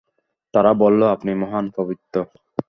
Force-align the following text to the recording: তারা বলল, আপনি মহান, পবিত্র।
তারা 0.53 0.71
বলল, 0.73 1.01
আপনি 1.07 1.31
মহান, 1.33 1.65
পবিত্র। 1.75 2.15